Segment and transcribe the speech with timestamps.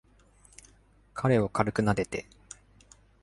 [1.13, 2.25] 彼を軽くなでて。